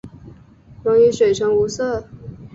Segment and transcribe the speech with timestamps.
[0.83, 2.09] 溶于水呈无色。